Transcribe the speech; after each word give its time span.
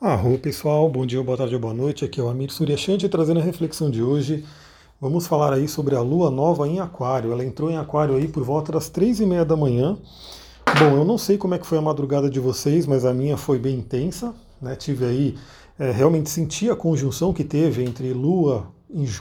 Arro 0.00 0.38
pessoal, 0.38 0.88
bom 0.88 1.04
dia, 1.04 1.22
boa 1.22 1.36
tarde, 1.36 1.58
boa 1.58 1.74
noite. 1.74 2.06
Aqui 2.06 2.18
é 2.18 2.22
o 2.22 2.30
Amir 2.30 2.50
Suryashanti 2.50 3.06
trazendo 3.06 3.38
a 3.38 3.42
reflexão 3.42 3.90
de 3.90 4.02
hoje. 4.02 4.42
Vamos 4.98 5.26
falar 5.26 5.52
aí 5.52 5.68
sobre 5.68 5.94
a 5.94 6.00
lua 6.00 6.30
nova 6.30 6.66
em 6.66 6.80
Aquário. 6.80 7.30
Ela 7.30 7.44
entrou 7.44 7.70
em 7.70 7.76
Aquário 7.76 8.16
aí 8.16 8.26
por 8.26 8.42
volta 8.42 8.72
das 8.72 8.88
três 8.88 9.20
e 9.20 9.26
meia 9.26 9.44
da 9.44 9.54
manhã. 9.54 9.98
Bom, 10.78 10.96
eu 10.96 11.04
não 11.04 11.18
sei 11.18 11.36
como 11.36 11.54
é 11.54 11.58
que 11.58 11.66
foi 11.66 11.76
a 11.76 11.82
madrugada 11.82 12.30
de 12.30 12.40
vocês, 12.40 12.86
mas 12.86 13.04
a 13.04 13.12
minha 13.12 13.36
foi 13.36 13.58
bem 13.58 13.76
intensa. 13.76 14.34
Né? 14.58 14.74
Tive 14.74 15.04
aí, 15.04 15.38
é, 15.78 15.90
realmente 15.90 16.30
senti 16.30 16.70
a 16.70 16.74
conjunção 16.74 17.34
que 17.34 17.44
teve 17.44 17.84
entre 17.84 18.10
Lua 18.14 18.68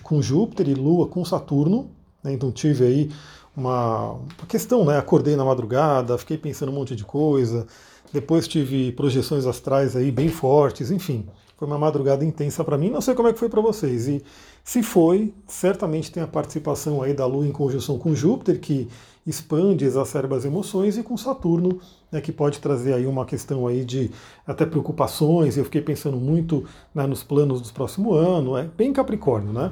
com 0.02 0.22
Júpiter 0.22 0.70
e 0.70 0.76
Lua 0.76 1.10
com 1.10 1.26
Saturno. 1.26 1.92
Né? 2.24 2.32
Então 2.32 2.54
tive 2.54 2.86
aí 2.86 3.12
uma, 3.54 4.12
uma 4.14 4.48
questão, 4.48 4.86
né? 4.86 4.98
Acordei 4.98 5.36
na 5.36 5.44
madrugada, 5.44 6.18
fiquei 6.18 6.38
pensando 6.38 6.72
um 6.72 6.76
monte 6.76 6.96
de 6.96 7.04
coisa. 7.04 7.68
Depois 8.12 8.48
tive 8.48 8.92
projeções 8.94 9.46
astrais 9.46 9.96
aí 9.96 10.12
bem 10.12 10.30
fortes, 10.30 10.92
enfim. 10.92 11.26
Foi 11.58 11.68
uma 11.68 11.78
madrugada 11.78 12.24
intensa 12.24 12.64
para 12.64 12.78
mim, 12.78 12.90
não 12.90 13.02
sei 13.02 13.14
como 13.14 13.28
é 13.28 13.34
que 13.34 13.40
foi 13.40 13.50
para 13.50 13.60
vocês. 13.60 14.08
E 14.08 14.24
se 14.64 14.82
foi, 14.82 15.34
certamente 15.46 16.12
tem 16.12 16.24
a 16.24 16.28
participação 16.28 17.02
aí 17.02 17.14
da 17.14 17.26
Lua 17.26 17.46
em 17.46 17.52
conjunção 17.52 18.00
com 18.00 18.16
Júpiter, 18.16 18.60
que 18.60 18.88
expande, 19.28 19.86
exacerba 19.86 20.38
as 20.38 20.46
emoções, 20.46 20.98
e 20.98 21.04
com 21.04 21.18
Saturno, 21.18 21.80
né, 22.12 22.22
que 22.22 22.32
pode 22.32 22.60
trazer 22.60 22.94
aí 22.94 23.06
uma 23.06 23.26
questão 23.26 23.68
aí 23.68 23.84
de 23.84 24.10
até 24.48 24.66
preocupações. 24.66 25.58
Eu 25.58 25.66
fiquei 25.66 25.82
pensando 25.82 26.18
muito 26.18 26.66
né, 26.96 27.06
nos 27.06 27.24
planos 27.24 27.62
do 27.62 27.74
próximo 27.74 28.14
ano, 28.14 28.58
é 28.58 28.64
bem 28.64 28.94
Capricórnio, 28.94 29.54
né? 29.54 29.72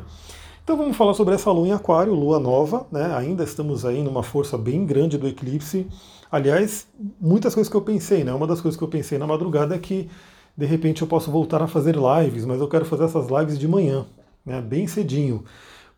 Então 0.63 0.76
vamos 0.76 0.98
falar 0.98 1.13
sobre 1.13 1.34
essa 1.34 1.49
lua 1.49 1.70
em 1.70 1.72
Aquário, 1.72 2.13
lua 2.13 2.40
nova, 2.40 2.85
né? 2.91 3.16
Ainda 3.16 3.46
estamos 3.46 3.85
aí 3.85 4.04
numa 4.04 4.22
força 4.22 4.58
bem 4.58 4.85
grande 4.85 5.18
do 5.18 5.26
eclipse. 5.26 5.88
Aliás, 6.31 6.88
muitas 7.20 7.54
coisas 7.54 7.70
que 7.70 7.77
eu 7.77 7.81
pensei, 7.81 8.23
né? 8.23 8.34
Uma 8.34 8.48
das 8.48 8.62
coisas 8.62 8.77
que 8.77 8.84
eu 8.84 8.88
pensei 8.88 9.18
na 9.18 9.27
madrugada 9.27 9.76
é 9.76 9.80
que 9.80 10.09
de 10.55 10.66
repente 10.66 11.02
eu 11.02 11.08
posso 11.08 11.31
voltar 11.31 11.62
a 11.62 11.68
fazer 11.68 11.95
lives, 11.95 12.45
mas 12.45 12.59
eu 12.59 12.68
quero 12.68 12.85
fazer 12.85 13.05
essas 13.05 13.27
lives 13.27 13.58
de 13.59 13.68
manhã, 13.68 14.05
né? 14.46 14.62
Bem 14.62 14.87
cedinho. 14.87 15.43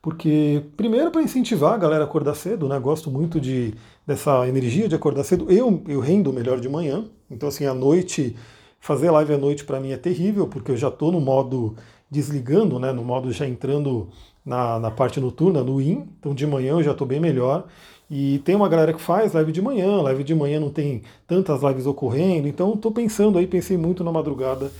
Porque, 0.02 0.64
primeiro, 0.78 1.12
para 1.12 1.22
incentivar 1.22 1.74
a 1.74 1.78
galera 1.78 2.04
a 2.04 2.08
acordar 2.08 2.36
cedo, 2.36 2.68
né? 2.68 2.80
Gosto 2.80 3.12
muito 3.12 3.40
de, 3.40 3.74
dessa 4.08 4.48
energia 4.48 4.88
de 4.88 4.96
acordar 4.96 5.24
cedo. 5.24 5.52
Eu, 5.52 5.84
eu 5.88 6.00
rendo 6.00 6.32
melhor 6.32 6.60
de 6.60 6.70
manhã, 6.70 7.06
então, 7.30 7.50
assim, 7.50 7.66
à 7.66 7.74
noite, 7.74 8.36
fazer 8.80 9.12
live 9.12 9.34
à 9.34 9.38
noite 9.38 9.66
para 9.66 9.80
mim 9.80 9.92
é 9.92 9.98
terrível, 9.98 10.48
porque 10.48 10.72
eu 10.72 10.78
já 10.78 10.88
estou 10.88 11.12
no 11.12 11.20
modo 11.20 11.76
desligando, 12.10 12.80
né? 12.80 12.92
No 12.94 13.04
modo 13.04 13.32
já 13.32 13.46
entrando 13.48 14.10
na, 14.46 14.80
na 14.80 14.92
parte 14.92 15.20
noturna, 15.20 15.64
no 15.64 15.82
IN, 15.82 16.08
então 16.20 16.34
de 16.34 16.48
manhã 16.48 16.72
eu 16.72 16.84
já 16.84 16.92
estou 16.92 17.06
bem 17.06 17.20
melhor. 17.20 17.68
E 18.10 18.40
tem 18.40 18.56
uma 18.56 18.68
galera 18.68 18.92
que 18.92 19.02
faz 19.02 19.34
live 19.34 19.52
de 19.52 19.62
manhã, 19.62 20.02
live 20.02 20.24
de 20.24 20.34
manhã 20.34 20.60
não 20.60 20.70
tem 20.70 21.04
tantas 21.28 21.62
lives 21.62 21.86
ocorrendo, 21.86 22.48
então 22.48 22.74
estou 22.74 22.92
pensando 22.92 23.38
aí, 23.38 23.46
pensei 23.46 23.78
muito 23.78 24.04
na 24.04 24.12
madrugada 24.12 24.72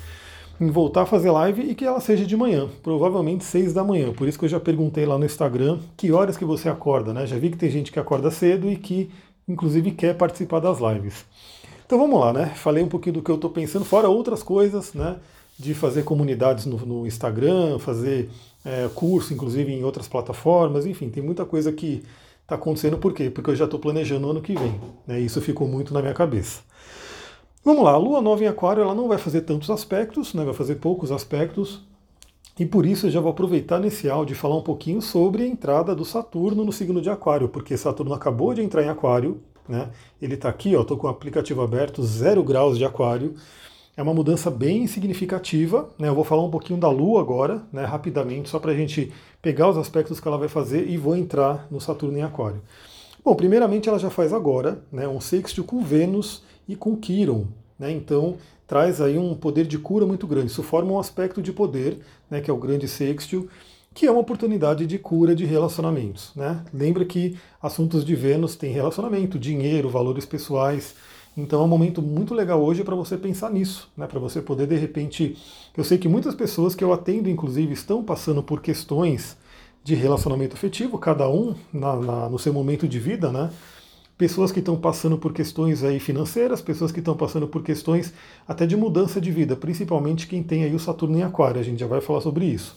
em 0.60 0.70
voltar 0.70 1.04
a 1.04 1.06
fazer 1.06 1.32
live 1.32 1.62
e 1.62 1.76
que 1.76 1.86
ela 1.86 2.02
seja 2.02 2.26
de 2.26 2.36
manhã, 2.36 2.68
provavelmente 2.84 3.46
6 3.46 3.72
da 3.72 3.84
manhã. 3.84 4.12
Por 4.12 4.28
isso 4.28 4.38
que 4.38 4.46
eu 4.46 4.50
já 4.50 4.60
perguntei 4.60 5.06
lá 5.06 5.18
no 5.18 5.26
Instagram 5.26 5.80
que 5.96 6.12
horas 6.12 6.36
que 6.36 6.44
você 6.44 6.68
acorda, 6.68 7.14
né? 7.14 7.26
Já 7.26 7.38
vi 7.38 7.50
que 7.50 7.58
tem 7.58 7.70
gente 7.70 7.92
que 7.92 8.00
acorda 8.00 8.30
cedo 8.30 8.70
e 8.70 8.76
que 8.76 9.10
inclusive 9.48 9.92
quer 9.92 10.16
participar 10.16 10.60
das 10.60 10.80
lives. 10.80 11.26
Então 11.86 11.98
vamos 11.98 12.20
lá, 12.20 12.34
né? 12.34 12.48
Falei 12.56 12.84
um 12.84 12.90
pouquinho 12.90 13.16
do 13.16 13.22
que 13.22 13.32
eu 13.32 13.36
estou 13.36 13.50
pensando, 13.50 13.86
fora 13.86 14.10
outras 14.10 14.44
coisas, 14.44 14.94
né? 14.94 15.16
De 15.58 15.74
fazer 15.74 16.04
comunidades 16.04 16.66
no, 16.66 16.78
no 16.78 17.08
Instagram, 17.08 17.80
fazer 17.80 18.30
é, 18.66 18.90
curso, 18.94 19.34
inclusive 19.34 19.72
em 19.72 19.84
outras 19.84 20.08
plataformas, 20.08 20.86
enfim, 20.86 21.10
tem 21.10 21.24
muita 21.24 21.46
coisa 21.46 21.72
que 21.72 22.04
está 22.50 22.56
acontecendo. 22.56 22.98
Por 22.98 23.14
quê? 23.14 23.30
Porque 23.30 23.52
eu 23.52 23.56
já 23.56 23.66
estou 23.66 23.80
planejando 23.80 24.30
ano 24.30 24.42
que 24.42 24.54
vem. 24.54 24.82
Né? 25.06 25.20
Isso 25.20 25.40
ficou 25.40 25.68
muito 25.68 25.94
na 25.94 26.02
minha 26.02 26.14
cabeça. 26.14 26.62
Vamos 27.64 27.84
lá, 27.84 27.92
a 27.92 27.98
Lua 27.98 28.22
nova 28.22 28.44
em 28.44 28.48
Aquário 28.48 28.82
ela 28.82 28.96
não 28.96 29.08
vai 29.08 29.18
fazer 29.18 29.42
tantos 29.42 29.70
aspectos, 29.70 30.34
né? 30.34 30.46
vai 30.46 30.54
fazer 30.54 30.76
poucos 30.76 31.12
aspectos, 31.12 31.82
e 32.58 32.66
por 32.66 32.86
isso 32.86 33.08
eu 33.08 33.12
já 33.12 33.20
vou 33.20 33.32
aproveitar 33.32 33.80
nesse 33.80 34.10
áudio 34.10 34.34
e 34.34 34.36
falar 34.36 34.56
um 34.56 34.62
pouquinho 34.62 35.02
sobre 35.02 35.44
a 35.44 35.46
entrada 35.46 35.94
do 35.94 36.06
Saturno 36.06 36.64
no 36.64 36.72
signo 36.72 37.02
de 37.02 37.10
Aquário, 37.10 37.50
porque 37.50 37.76
Saturno 37.76 38.14
acabou 38.14 38.54
de 38.54 38.62
entrar 38.62 38.84
em 38.84 38.90
Aquário, 38.90 39.42
né? 39.68 39.90
ele 40.22 40.36
está 40.36 40.48
aqui, 40.48 40.74
estou 40.74 40.98
com 40.98 41.08
o 41.08 41.10
aplicativo 41.10 41.62
aberto, 41.62 42.02
zero 42.02 42.42
graus 42.44 42.78
de 42.78 42.86
Aquário, 42.86 43.36
é 44.00 44.02
uma 44.02 44.14
mudança 44.14 44.50
bem 44.50 44.88
significativa. 44.88 45.90
Né? 46.00 46.08
Eu 46.08 46.16
vou 46.16 46.24
falar 46.24 46.42
um 46.42 46.50
pouquinho 46.50 46.80
da 46.80 46.90
Lua 46.90 47.20
agora, 47.20 47.62
né, 47.70 47.84
rapidamente, 47.84 48.48
só 48.48 48.58
para 48.58 48.72
a 48.72 48.74
gente 48.74 49.12
pegar 49.42 49.68
os 49.68 49.78
aspectos 49.78 50.22
que 50.22 50.28
ela 50.28 50.38
vai 50.38 50.48
fazer 50.48 50.88
e 50.88 50.96
vou 50.96 51.18
entrar 51.18 51.68
no 51.70 51.82
Saturno 51.82 52.18
em 52.18 52.22
Aquário. 52.22 52.62
Bom, 53.26 53.36
primeiramente 53.36 53.90
ela 53.90 54.00
já 54.00 54.10
faz 54.10 54.32
agora 54.32 54.82
né, 54.90 55.06
um 55.06 55.20
sextil 55.20 55.66
com 55.66 55.84
Vênus 55.84 56.44
e 56.66 56.78
com 56.78 56.96
Quiron. 56.96 57.48
Né? 57.78 57.92
Então 57.92 58.38
traz 58.66 59.02
aí 59.02 59.18
um 59.18 59.36
poder 59.36 59.68
de 59.68 59.78
cura 59.78 60.06
muito 60.06 60.26
grande. 60.26 60.48
Isso 60.50 60.64
forma 60.64 60.94
um 60.94 61.00
aspecto 61.00 61.42
de 61.42 61.52
poder, 61.52 62.00
né, 62.32 62.40
que 62.40 62.50
é 62.50 62.54
o 62.54 62.58
grande 62.58 62.88
sextil, 62.88 63.50
que 63.94 64.06
é 64.06 64.12
uma 64.12 64.22
oportunidade 64.22 64.88
de 64.88 64.98
cura 64.98 65.36
de 65.36 65.44
relacionamentos. 65.44 66.32
Né? 66.38 66.64
Lembra 66.74 67.04
que 67.04 67.38
assuntos 67.62 68.06
de 68.06 68.16
Vênus 68.16 68.56
têm 68.56 68.72
relacionamento, 68.72 69.38
dinheiro, 69.38 69.90
valores 69.90 70.26
pessoais. 70.26 70.96
Então 71.40 71.62
é 71.62 71.64
um 71.64 71.68
momento 71.68 72.02
muito 72.02 72.34
legal 72.34 72.62
hoje 72.62 72.84
para 72.84 72.96
você 72.96 73.18
pensar 73.18 73.50
nisso, 73.50 73.90
né? 73.96 74.08
para 74.08 74.20
você 74.20 74.42
poder 74.42 74.68
de 74.68 74.76
repente. 74.76 75.38
Eu 75.76 75.84
sei 75.84 75.98
que 75.98 76.08
muitas 76.08 76.36
pessoas 76.36 76.76
que 76.76 76.84
eu 76.84 76.92
atendo, 76.92 77.30
inclusive, 77.30 77.74
estão 77.74 78.04
passando 78.04 78.44
por 78.44 78.62
questões 78.62 79.38
de 79.84 79.96
relacionamento 79.96 80.56
afetivo, 80.56 80.98
cada 80.98 81.30
um 81.30 81.56
na, 81.72 81.96
na, 81.96 82.30
no 82.30 82.38
seu 82.38 82.54
momento 82.54 82.88
de 82.88 83.00
vida, 83.00 83.32
né? 83.32 83.50
Pessoas 84.18 84.52
que 84.52 84.60
estão 84.60 84.76
passando 84.76 85.18
por 85.18 85.32
questões 85.32 85.82
aí 85.82 85.98
financeiras, 85.98 86.62
pessoas 86.62 86.92
que 86.92 87.00
estão 87.00 87.16
passando 87.16 87.48
por 87.48 87.64
questões 87.64 88.14
até 88.46 88.66
de 88.66 88.76
mudança 88.76 89.22
de 89.22 89.32
vida, 89.32 89.56
principalmente 89.56 90.28
quem 90.28 90.44
tem 90.44 90.66
aí 90.66 90.76
o 90.76 90.80
Saturno 90.80 91.18
em 91.18 91.24
Aquário, 91.24 91.62
a 91.62 91.64
gente 91.64 91.80
já 91.80 91.88
vai 91.88 92.02
falar 92.02 92.20
sobre 92.20 92.46
isso. 92.46 92.76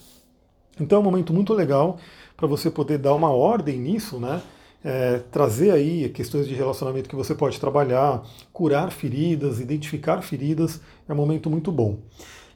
Então 0.81 0.99
é 0.99 1.01
um 1.01 1.05
momento 1.05 1.33
muito 1.33 1.53
legal 1.53 1.99
para 2.37 2.47
você 2.47 2.71
poder 2.71 2.99
dar 2.99 3.15
uma 3.15 3.31
ordem 3.31 3.77
nisso, 3.77 4.21
né? 4.21 4.41
É, 4.85 5.21
trazer 5.31 5.71
aí 5.71 6.09
questões 6.09 6.47
de 6.47 6.55
relacionamento 6.55 7.09
que 7.09 7.17
você 7.17 7.35
pode 7.35 7.59
trabalhar, 7.61 8.23
curar 8.53 8.91
feridas, 8.91 9.61
identificar 9.61 10.23
feridas, 10.23 10.81
é 11.09 11.13
um 11.13 11.17
momento 11.17 11.49
muito 11.49 11.71
bom. 11.71 11.99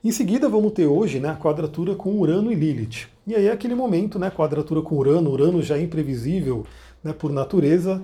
Em 0.02 0.12
seguida, 0.12 0.48
vamos 0.48 0.72
ter 0.72 0.86
hoje 0.86 1.18
né, 1.18 1.30
a 1.30 1.36
quadratura 1.36 1.94
com 1.94 2.18
Urano 2.18 2.52
e 2.52 2.54
Lilith. 2.54 3.08
E 3.26 3.34
aí 3.34 3.46
é 3.46 3.52
aquele 3.52 3.74
momento, 3.74 4.18
né, 4.18 4.30
quadratura 4.30 4.80
com 4.80 4.96
Urano, 4.96 5.30
Urano 5.30 5.62
já 5.62 5.76
é 5.76 5.82
imprevisível 5.82 6.64
né, 7.02 7.12
por 7.12 7.32
natureza. 7.32 8.02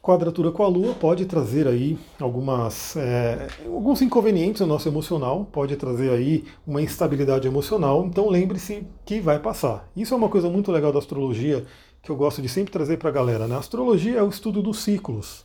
Quadratura 0.00 0.50
com 0.50 0.62
a 0.62 0.68
Lua 0.68 0.94
pode 0.94 1.26
trazer 1.26 1.68
aí 1.68 1.98
algumas, 2.18 2.96
é, 2.96 3.46
alguns 3.66 4.00
inconvenientes 4.00 4.60
no 4.62 4.66
nosso 4.66 4.88
emocional, 4.88 5.46
pode 5.52 5.76
trazer 5.76 6.10
aí 6.10 6.44
uma 6.66 6.80
instabilidade 6.80 7.46
emocional. 7.46 8.06
Então 8.06 8.28
lembre-se 8.28 8.86
que 9.04 9.20
vai 9.20 9.38
passar. 9.38 9.88
Isso 9.94 10.14
é 10.14 10.16
uma 10.16 10.28
coisa 10.28 10.48
muito 10.48 10.72
legal 10.72 10.92
da 10.92 10.98
astrologia 10.98 11.64
que 12.02 12.10
eu 12.10 12.16
gosto 12.16 12.40
de 12.40 12.48
sempre 12.48 12.72
trazer 12.72 12.96
para 12.96 13.10
a 13.10 13.12
galera. 13.12 13.46
Né? 13.46 13.54
A 13.54 13.58
astrologia 13.58 14.18
é 14.18 14.22
o 14.22 14.28
estudo 14.28 14.62
dos 14.62 14.80
ciclos. 14.80 15.44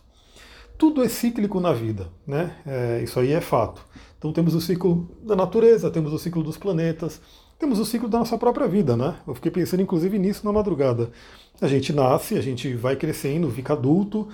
Tudo 0.78 1.04
é 1.04 1.08
cíclico 1.08 1.60
na 1.60 1.72
vida, 1.72 2.10
né? 2.26 2.58
É, 2.66 3.02
isso 3.04 3.20
aí 3.20 3.32
é 3.32 3.40
fato. 3.40 3.86
Então 4.18 4.34
temos 4.34 4.56
o 4.56 4.62
ciclo 4.62 5.08
da 5.22 5.36
natureza, 5.36 5.92
temos 5.92 6.12
o 6.12 6.18
ciclo 6.18 6.42
dos 6.42 6.58
planetas, 6.58 7.22
temos 7.60 7.78
o 7.80 7.86
ciclo 7.86 8.10
da 8.10 8.20
nossa 8.20 8.38
própria 8.38 8.68
vida, 8.68 8.98
né? 8.98 9.16
Eu 9.28 9.36
fiquei 9.36 9.52
pensando 9.52 9.82
inclusive 9.82 10.18
nisso 10.18 10.44
na 10.44 10.52
madrugada. 10.52 11.12
A 11.62 11.68
gente 11.68 11.94
nasce, 11.94 12.36
a 12.38 12.42
gente 12.42 12.74
vai 12.74 12.96
crescendo, 12.96 13.50
fica 13.52 13.74
adulto, 13.74 14.28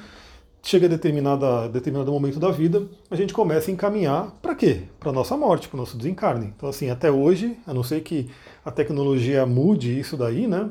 chega 0.63 0.85
a 0.85 0.89
determinada, 0.89 1.67
determinado 1.69 2.11
momento 2.11 2.39
da 2.39 2.51
vida, 2.51 2.87
a 3.09 3.15
gente 3.15 3.33
começa 3.33 3.69
a 3.69 3.73
encaminhar 3.73 4.31
para 4.41 4.55
quê? 4.55 4.83
Para 4.99 5.11
nossa 5.11 5.35
morte, 5.35 5.67
para 5.67 5.77
o 5.77 5.79
nosso 5.79 5.97
desencarne. 5.97 6.53
Então, 6.55 6.69
assim, 6.69 6.89
até 6.89 7.11
hoje, 7.11 7.57
a 7.65 7.73
não 7.73 7.83
ser 7.83 8.01
que 8.01 8.29
a 8.63 8.71
tecnologia 8.71 9.45
mude 9.45 9.99
isso 9.99 10.15
daí, 10.15 10.47
né? 10.47 10.69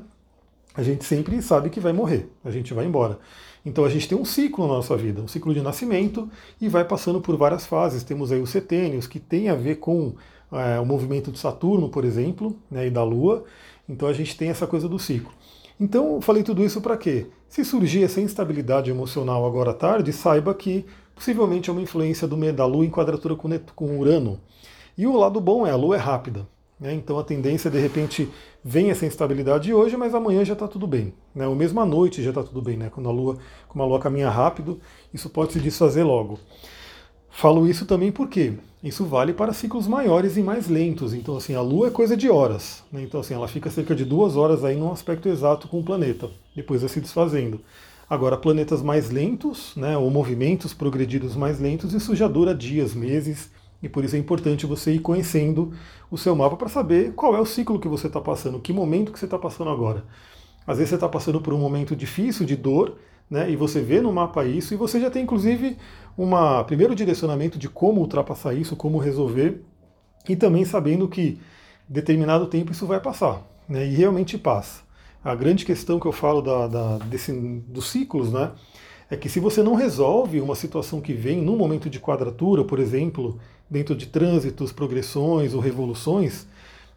A 0.78 0.82
gente 0.84 1.04
sempre 1.04 1.42
sabe 1.42 1.70
que 1.70 1.80
vai 1.80 1.92
morrer, 1.92 2.30
a 2.44 2.52
gente 2.52 2.72
vai 2.72 2.86
embora. 2.86 3.18
Então 3.66 3.84
a 3.84 3.88
gente 3.88 4.08
tem 4.08 4.16
um 4.16 4.24
ciclo 4.24 4.64
na 4.68 4.74
nossa 4.74 4.96
vida, 4.96 5.20
um 5.20 5.26
ciclo 5.26 5.52
de 5.52 5.60
nascimento 5.60 6.30
e 6.60 6.68
vai 6.68 6.84
passando 6.84 7.20
por 7.20 7.36
várias 7.36 7.66
fases. 7.66 8.04
Temos 8.04 8.30
aí 8.30 8.40
os 8.40 8.50
setênios, 8.50 9.08
que 9.08 9.18
tem 9.18 9.48
a 9.48 9.56
ver 9.56 9.80
com 9.80 10.14
é, 10.52 10.78
o 10.78 10.86
movimento 10.86 11.32
de 11.32 11.38
Saturno, 11.40 11.88
por 11.88 12.04
exemplo, 12.04 12.56
né, 12.70 12.86
e 12.86 12.90
da 12.90 13.02
Lua. 13.02 13.42
Então 13.88 14.06
a 14.06 14.12
gente 14.12 14.36
tem 14.36 14.50
essa 14.50 14.68
coisa 14.68 14.88
do 14.88 15.00
ciclo. 15.00 15.32
Então 15.80 16.14
eu 16.14 16.20
falei 16.20 16.44
tudo 16.44 16.64
isso 16.64 16.80
para 16.80 16.96
quê? 16.96 17.26
Se 17.48 17.64
surgir 17.64 18.04
essa 18.04 18.20
instabilidade 18.20 18.88
emocional 18.88 19.44
agora 19.44 19.72
à 19.72 19.74
tarde, 19.74 20.12
saiba 20.12 20.54
que 20.54 20.86
possivelmente 21.12 21.68
é 21.68 21.72
uma 21.72 21.82
influência 21.82 22.28
do, 22.28 22.52
da 22.52 22.66
Lua 22.66 22.86
em 22.86 22.90
quadratura 22.90 23.34
com, 23.34 23.50
com 23.74 23.98
Urano. 23.98 24.38
E 24.96 25.08
o 25.08 25.16
lado 25.16 25.40
bom 25.40 25.66
é 25.66 25.72
a 25.72 25.76
Lua 25.76 25.96
é 25.96 25.98
rápida. 25.98 26.46
Né? 26.78 26.94
Então 26.94 27.18
a 27.18 27.24
tendência, 27.24 27.70
de 27.70 27.78
repente, 27.78 28.28
vem 28.64 28.90
essa 28.90 29.06
instabilidade 29.06 29.72
hoje, 29.72 29.96
mas 29.96 30.14
amanhã 30.14 30.44
já 30.44 30.52
está 30.52 30.68
tudo 30.68 30.86
bem. 30.86 31.12
Né? 31.34 31.46
Ou 31.46 31.54
mesmo 31.54 31.80
à 31.80 31.86
noite 31.86 32.22
já 32.22 32.30
está 32.30 32.42
tudo 32.42 32.62
bem, 32.62 32.76
né? 32.76 32.90
Quando 32.90 33.08
a 33.08 33.12
Lua, 33.12 33.38
como 33.68 33.82
a 33.82 33.86
Lua 33.86 33.98
caminha 33.98 34.30
rápido, 34.30 34.80
isso 35.12 35.28
pode 35.28 35.52
se 35.52 35.60
desfazer 35.60 36.04
logo. 36.04 36.38
Falo 37.30 37.68
isso 37.68 37.86
também 37.86 38.10
porque 38.10 38.54
isso 38.82 39.04
vale 39.04 39.32
para 39.32 39.52
ciclos 39.52 39.86
maiores 39.86 40.36
e 40.36 40.42
mais 40.42 40.68
lentos. 40.68 41.14
Então, 41.14 41.36
assim, 41.36 41.54
a 41.54 41.60
Lua 41.60 41.88
é 41.88 41.90
coisa 41.90 42.16
de 42.16 42.28
horas. 42.28 42.82
Né? 42.92 43.02
Então, 43.02 43.20
assim, 43.20 43.34
ela 43.34 43.48
fica 43.48 43.70
cerca 43.70 43.94
de 43.94 44.04
duas 44.04 44.36
horas 44.36 44.64
aí 44.64 44.76
num 44.76 44.90
aspecto 44.90 45.28
exato 45.28 45.68
com 45.68 45.80
o 45.80 45.84
planeta, 45.84 46.30
depois 46.54 46.80
vai 46.80 46.88
se 46.88 47.00
desfazendo. 47.00 47.60
Agora, 48.08 48.38
planetas 48.38 48.80
mais 48.80 49.10
lentos, 49.10 49.76
né, 49.76 49.94
ou 49.96 50.10
movimentos 50.10 50.72
progredidos 50.72 51.36
mais 51.36 51.60
lentos, 51.60 51.92
isso 51.92 52.16
já 52.16 52.26
dura 52.26 52.54
dias, 52.54 52.94
meses, 52.94 53.50
E 53.82 53.88
por 53.88 54.04
isso 54.04 54.16
é 54.16 54.18
importante 54.18 54.66
você 54.66 54.92
ir 54.92 54.98
conhecendo 54.98 55.72
o 56.10 56.18
seu 56.18 56.34
mapa 56.34 56.56
para 56.56 56.68
saber 56.68 57.12
qual 57.14 57.36
é 57.36 57.40
o 57.40 57.46
ciclo 57.46 57.78
que 57.78 57.88
você 57.88 58.08
está 58.08 58.20
passando, 58.20 58.58
que 58.58 58.72
momento 58.72 59.12
que 59.12 59.18
você 59.18 59.24
está 59.24 59.38
passando 59.38 59.70
agora. 59.70 60.04
Às 60.66 60.78
vezes 60.78 60.90
você 60.90 60.96
está 60.96 61.08
passando 61.08 61.40
por 61.40 61.54
um 61.54 61.58
momento 61.58 61.94
difícil 61.94 62.44
de 62.44 62.56
dor, 62.56 62.96
né? 63.30 63.50
E 63.50 63.56
você 63.56 63.80
vê 63.80 64.00
no 64.00 64.12
mapa 64.12 64.44
isso, 64.44 64.74
e 64.74 64.76
você 64.76 65.00
já 65.00 65.10
tem 65.10 65.22
inclusive 65.22 65.76
um 66.16 66.30
primeiro 66.66 66.94
direcionamento 66.94 67.58
de 67.58 67.68
como 67.68 68.00
ultrapassar 68.00 68.54
isso, 68.54 68.74
como 68.74 68.98
resolver, 68.98 69.62
e 70.28 70.34
também 70.34 70.64
sabendo 70.64 71.08
que 71.08 71.40
determinado 71.88 72.46
tempo 72.46 72.72
isso 72.72 72.86
vai 72.86 73.00
passar, 73.00 73.46
né? 73.68 73.86
E 73.86 73.94
realmente 73.94 74.36
passa. 74.36 74.82
A 75.24 75.34
grande 75.34 75.64
questão 75.64 75.98
que 75.98 76.06
eu 76.06 76.12
falo 76.12 76.42
da, 76.42 76.66
da, 76.66 76.98
desse, 76.98 77.32
dos 77.32 77.88
ciclos, 77.88 78.32
né? 78.32 78.52
É 79.10 79.16
que 79.16 79.28
se 79.28 79.40
você 79.40 79.62
não 79.62 79.74
resolve 79.74 80.38
uma 80.40 80.54
situação 80.54 81.00
que 81.00 81.14
vem 81.14 81.40
num 81.40 81.56
momento 81.56 81.88
de 81.88 81.98
quadratura, 81.98 82.62
por 82.62 82.78
exemplo, 82.78 83.38
dentro 83.70 83.94
de 83.94 84.06
trânsitos, 84.06 84.72
progressões 84.72 85.54
ou 85.54 85.60
revoluções, 85.60 86.46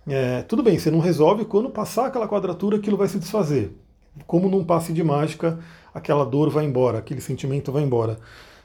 é, 0.08 0.42
tudo 0.44 0.64
bem, 0.64 0.80
você 0.80 0.90
não 0.90 1.00
resolve, 1.00 1.46
quando 1.46 1.70
passar 1.70 2.08
aquela 2.08 2.28
quadratura, 2.28 2.78
aquilo 2.78 2.98
vai 2.98 3.08
se 3.08 3.20
desfazer. 3.20 3.72
Como 4.26 4.50
num 4.50 4.64
passe 4.64 4.92
de 4.92 5.04
mágica, 5.04 5.60
aquela 5.94 6.26
dor 6.26 6.50
vai 6.50 6.66
embora, 6.66 6.98
aquele 6.98 7.22
sentimento 7.22 7.72
vai 7.72 7.84
embora. 7.84 8.20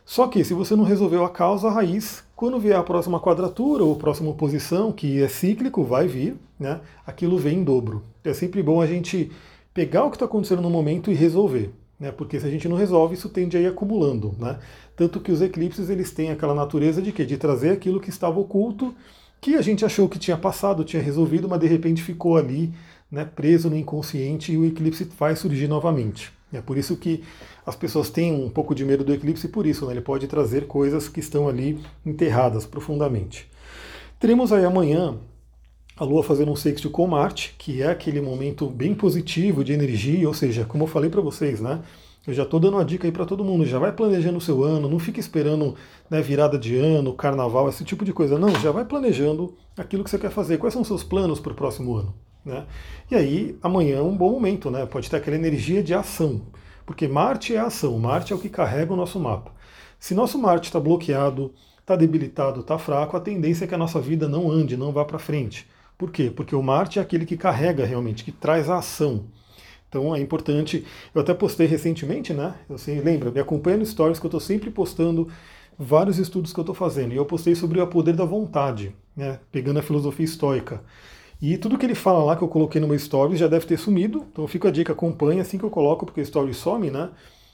Só 0.04 0.28
que 0.28 0.44
se 0.44 0.54
você 0.54 0.76
não 0.76 0.84
resolveu 0.84 1.24
a 1.24 1.28
causa 1.30 1.68
a 1.68 1.70
raiz, 1.70 2.22
quando 2.34 2.60
vier 2.60 2.76
a 2.76 2.82
próxima 2.82 3.20
quadratura 3.20 3.82
ou 3.82 3.94
a 3.94 3.98
próxima 3.98 4.32
posição, 4.32 4.92
que 4.92 5.20
é 5.20 5.28
cíclico, 5.28 5.82
vai 5.82 6.06
vir, 6.06 6.36
né? 6.58 6.80
Aquilo 7.04 7.36
vem 7.38 7.58
em 7.58 7.64
dobro. 7.64 8.02
É 8.24 8.32
sempre 8.32 8.62
bom 8.62 8.80
a 8.80 8.86
gente 8.86 9.32
pegar 9.74 10.04
o 10.04 10.10
que 10.10 10.16
está 10.16 10.24
acontecendo 10.24 10.62
no 10.62 10.70
momento 10.70 11.10
e 11.10 11.14
resolver. 11.14 11.72
Né, 11.98 12.12
porque 12.12 12.38
se 12.38 12.46
a 12.46 12.50
gente 12.50 12.68
não 12.68 12.76
resolve, 12.76 13.14
isso 13.14 13.28
tende 13.28 13.56
a 13.56 13.60
ir 13.60 13.66
acumulando. 13.66 14.34
Né? 14.38 14.58
Tanto 14.94 15.18
que 15.20 15.32
os 15.32 15.40
eclipses 15.40 15.88
eles 15.88 16.10
têm 16.10 16.30
aquela 16.30 16.54
natureza 16.54 17.00
de? 17.00 17.10
De 17.12 17.36
trazer 17.36 17.70
aquilo 17.70 18.00
que 18.00 18.10
estava 18.10 18.38
oculto, 18.38 18.94
que 19.40 19.54
a 19.54 19.62
gente 19.62 19.84
achou 19.84 20.08
que 20.08 20.18
tinha 20.18 20.36
passado, 20.36 20.84
tinha 20.84 21.02
resolvido, 21.02 21.48
mas 21.48 21.60
de 21.60 21.66
repente 21.66 22.02
ficou 22.02 22.36
ali 22.36 22.72
né, 23.10 23.24
preso 23.24 23.70
no 23.70 23.76
inconsciente 23.76 24.52
e 24.52 24.56
o 24.56 24.64
eclipse 24.64 25.04
faz 25.04 25.38
surgir 25.38 25.68
novamente. 25.68 26.32
É 26.52 26.60
por 26.60 26.78
isso 26.78 26.96
que 26.96 27.24
as 27.64 27.74
pessoas 27.74 28.10
têm 28.10 28.32
um 28.32 28.48
pouco 28.48 28.74
de 28.74 28.84
medo 28.84 29.04
do 29.04 29.12
eclipse, 29.12 29.48
por 29.48 29.66
isso, 29.66 29.86
né? 29.86 29.92
ele 29.92 30.00
pode 30.00 30.26
trazer 30.26 30.66
coisas 30.66 31.08
que 31.08 31.20
estão 31.20 31.48
ali 31.48 31.80
enterradas 32.04 32.64
profundamente. 32.64 33.50
Teremos 34.18 34.52
aí 34.52 34.64
amanhã 34.64 35.18
a 35.96 36.04
Lua 36.04 36.22
fazendo 36.22 36.52
um 36.52 36.56
sexto 36.56 36.90
com 36.90 37.06
Marte, 37.06 37.54
que 37.56 37.82
é 37.82 37.88
aquele 37.88 38.20
momento 38.20 38.68
bem 38.68 38.94
positivo 38.94 39.64
de 39.64 39.72
energia, 39.72 40.28
ou 40.28 40.34
seja, 40.34 40.64
como 40.64 40.84
eu 40.84 40.88
falei 40.88 41.08
para 41.08 41.22
vocês, 41.22 41.60
né? 41.60 41.80
Eu 42.26 42.34
já 42.34 42.42
estou 42.42 42.58
dando 42.58 42.74
uma 42.74 42.84
dica 42.84 43.06
aí 43.06 43.12
para 43.12 43.24
todo 43.24 43.44
mundo, 43.44 43.64
já 43.64 43.78
vai 43.78 43.92
planejando 43.92 44.38
o 44.38 44.40
seu 44.40 44.64
ano, 44.64 44.88
não 44.88 44.98
fica 44.98 45.20
esperando 45.20 45.76
né, 46.10 46.20
virada 46.20 46.58
de 46.58 46.76
ano, 46.76 47.14
carnaval, 47.14 47.68
esse 47.68 47.84
tipo 47.84 48.04
de 48.04 48.12
coisa. 48.12 48.36
Não, 48.36 48.50
já 48.60 48.72
vai 48.72 48.84
planejando 48.84 49.54
aquilo 49.76 50.02
que 50.02 50.10
você 50.10 50.18
quer 50.18 50.30
fazer. 50.30 50.58
Quais 50.58 50.72
são 50.72 50.82
os 50.82 50.88
seus 50.88 51.04
planos 51.04 51.38
para 51.38 51.52
o 51.52 51.54
próximo 51.54 51.94
ano? 51.94 52.12
Né? 52.44 52.66
E 53.08 53.14
aí, 53.14 53.56
amanhã 53.62 53.98
é 53.98 54.02
um 54.02 54.16
bom 54.16 54.32
momento, 54.32 54.72
né? 54.72 54.84
Pode 54.86 55.08
ter 55.08 55.16
aquela 55.16 55.36
energia 55.36 55.84
de 55.84 55.94
ação. 55.94 56.42
Porque 56.84 57.06
Marte 57.06 57.54
é 57.54 57.60
ação, 57.60 57.96
Marte 57.96 58.32
é 58.32 58.36
o 58.36 58.40
que 58.40 58.48
carrega 58.48 58.92
o 58.92 58.96
nosso 58.96 59.20
mapa. 59.20 59.52
Se 59.98 60.12
nosso 60.12 60.36
Marte 60.36 60.64
está 60.64 60.80
bloqueado, 60.80 61.54
está 61.80 61.94
debilitado, 61.94 62.60
está 62.60 62.76
fraco, 62.76 63.16
a 63.16 63.20
tendência 63.20 63.64
é 63.64 63.68
que 63.68 63.74
a 63.74 63.78
nossa 63.78 64.00
vida 64.00 64.28
não 64.28 64.50
ande, 64.50 64.76
não 64.76 64.92
vá 64.92 65.04
para 65.04 65.18
frente. 65.18 65.66
Por 65.98 66.10
quê? 66.10 66.30
Porque 66.34 66.54
o 66.54 66.62
Marte 66.62 66.98
é 66.98 67.02
aquele 67.02 67.24
que 67.24 67.36
carrega 67.36 67.84
realmente, 67.84 68.24
que 68.24 68.32
traz 68.32 68.68
a 68.68 68.78
ação. 68.78 69.24
Então 69.88 70.14
é 70.14 70.20
importante. 70.20 70.84
Eu 71.14 71.20
até 71.22 71.32
postei 71.32 71.66
recentemente, 71.66 72.34
né? 72.34 72.54
Eu 72.68 72.76
sei, 72.76 73.00
lembra, 73.00 73.30
me 73.30 73.40
acompanha 73.40 73.78
no 73.78 73.86
Stories 73.86 74.18
que 74.18 74.26
eu 74.26 74.28
estou 74.28 74.40
sempre 74.40 74.70
postando 74.70 75.28
vários 75.78 76.18
estudos 76.18 76.52
que 76.52 76.60
eu 76.60 76.62
estou 76.62 76.74
fazendo. 76.74 77.12
E 77.12 77.16
eu 77.16 77.24
postei 77.24 77.54
sobre 77.54 77.80
o 77.80 77.86
poder 77.86 78.14
da 78.14 78.24
vontade, 78.24 78.94
né? 79.16 79.40
Pegando 79.50 79.78
a 79.78 79.82
filosofia 79.82 80.24
estoica. 80.24 80.82
E 81.40 81.58
tudo 81.58 81.76
que 81.76 81.84
ele 81.84 81.94
fala 81.94 82.24
lá 82.24 82.36
que 82.36 82.42
eu 82.42 82.48
coloquei 82.48 82.80
no 82.80 82.88
meu 82.88 82.98
stories 82.98 83.38
já 83.38 83.46
deve 83.46 83.66
ter 83.66 83.78
sumido, 83.78 84.24
então 84.32 84.46
fica 84.46 84.68
a 84.68 84.70
dica, 84.70 84.92
acompanha 84.92 85.42
assim 85.42 85.58
que 85.58 85.64
eu 85.64 85.70
coloco, 85.70 86.06
porque 86.06 86.20
o 86.20 86.24
stories 86.24 86.56
some, 86.56 86.90
né? 86.90 87.10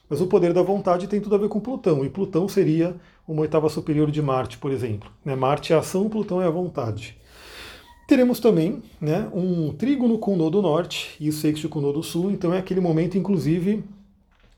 Mas 0.09 0.21
o 0.21 0.27
poder 0.27 0.53
da 0.53 0.63
vontade 0.63 1.09
tem 1.09 1.21
tudo 1.21 1.35
a 1.35 1.39
ver 1.39 1.49
com 1.49 1.59
Plutão, 1.59 2.05
e 2.05 2.11
Plutão 2.11 2.47
seria 2.49 2.95
uma 3.27 3.43
oitava 3.43 3.69
superior 3.69 4.11
de 4.11 4.23
Marte, 4.23 4.59
por 4.59 4.71
exemplo. 4.71 5.11
Né? 5.25 5.35
Marte 5.35 5.73
é 5.73 5.77
a 5.77 5.81
ação, 5.81 6.09
Plutão 6.09 6.41
é 6.41 6.47
a 6.47 6.51
vontade. 6.51 7.19
Teremos 8.13 8.41
também 8.41 8.83
né, 9.01 9.27
um 9.33 9.73
trígono 9.73 10.19
com 10.19 10.35
o 10.35 10.37
nodo 10.37 10.61
norte 10.61 11.17
e 11.19 11.31
o 11.31 11.33
sexto 11.33 11.67
com 11.67 11.79
o 11.79 11.83
nodo 11.83 12.03
sul, 12.03 12.31
então 12.31 12.53
é 12.53 12.59
aquele 12.59 12.79
momento, 12.79 13.17
inclusive, 13.17 13.83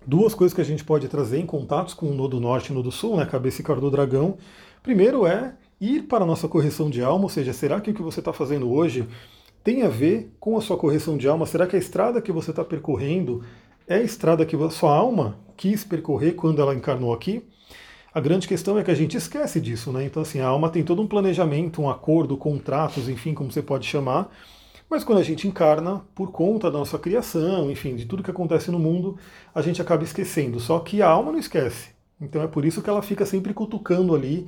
duas 0.04 0.34
coisas 0.34 0.52
que 0.52 0.60
a 0.60 0.64
gente 0.64 0.82
pode 0.82 1.06
trazer 1.06 1.38
em 1.38 1.46
contatos 1.46 1.94
com 1.94 2.06
o 2.06 2.14
nodo 2.14 2.40
norte 2.40 2.66
e 2.66 2.72
o 2.72 2.74
nodo 2.74 2.90
sul, 2.90 3.16
né, 3.16 3.24
cabeça 3.24 3.60
e 3.60 3.64
cara 3.64 3.80
do 3.80 3.92
dragão. 3.92 4.38
Primeiro 4.82 5.24
é 5.24 5.54
ir 5.80 6.02
para 6.02 6.24
a 6.24 6.26
nossa 6.26 6.48
correção 6.48 6.90
de 6.90 7.00
alma, 7.00 7.26
ou 7.26 7.28
seja, 7.28 7.52
será 7.52 7.80
que 7.80 7.92
o 7.92 7.94
que 7.94 8.02
você 8.02 8.18
está 8.18 8.32
fazendo 8.32 8.68
hoje 8.72 9.06
tem 9.62 9.82
a 9.84 9.88
ver 9.88 10.34
com 10.40 10.58
a 10.58 10.60
sua 10.60 10.76
correção 10.76 11.16
de 11.16 11.28
alma? 11.28 11.46
Será 11.46 11.64
que 11.64 11.76
a 11.76 11.78
estrada 11.78 12.20
que 12.20 12.32
você 12.32 12.50
está 12.50 12.64
percorrendo 12.64 13.44
é 13.86 13.98
a 13.98 14.02
estrada 14.02 14.44
que 14.44 14.56
a 14.56 14.70
sua 14.70 14.92
alma 14.92 15.38
quis 15.56 15.84
percorrer 15.84 16.32
quando 16.32 16.60
ela 16.60 16.74
encarnou 16.74 17.14
aqui? 17.14 17.44
A 18.14 18.20
grande 18.20 18.46
questão 18.46 18.78
é 18.78 18.84
que 18.84 18.90
a 18.90 18.94
gente 18.94 19.16
esquece 19.16 19.60
disso, 19.60 19.90
né? 19.90 20.04
Então, 20.04 20.22
assim, 20.22 20.40
a 20.40 20.46
alma 20.46 20.70
tem 20.70 20.84
todo 20.84 21.02
um 21.02 21.06
planejamento, 21.06 21.82
um 21.82 21.90
acordo, 21.90 22.36
contratos, 22.36 23.08
enfim, 23.08 23.34
como 23.34 23.50
você 23.50 23.60
pode 23.60 23.86
chamar. 23.86 24.30
Mas 24.88 25.02
quando 25.02 25.18
a 25.18 25.24
gente 25.24 25.48
encarna, 25.48 26.02
por 26.14 26.30
conta 26.30 26.70
da 26.70 26.78
nossa 26.78 26.98
criação, 26.98 27.70
enfim, 27.70 27.96
de 27.96 28.06
tudo 28.06 28.22
que 28.22 28.30
acontece 28.30 28.70
no 28.70 28.78
mundo, 28.78 29.18
a 29.52 29.60
gente 29.60 29.82
acaba 29.82 30.04
esquecendo. 30.04 30.60
Só 30.60 30.78
que 30.78 31.02
a 31.02 31.08
alma 31.08 31.32
não 31.32 31.38
esquece. 31.38 31.90
Então 32.20 32.40
é 32.40 32.46
por 32.46 32.64
isso 32.64 32.80
que 32.80 32.88
ela 32.88 33.02
fica 33.02 33.26
sempre 33.26 33.52
cutucando 33.52 34.14
ali 34.14 34.46